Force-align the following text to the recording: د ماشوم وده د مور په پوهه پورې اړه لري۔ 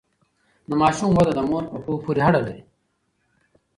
د 0.69 0.71
ماشوم 0.81 1.11
وده 1.17 1.31
د 1.35 1.39
مور 1.49 1.63
په 1.71 1.77
پوهه 1.83 2.01
پورې 2.03 2.21
اړه 2.27 2.39
لري۔ 2.45 2.63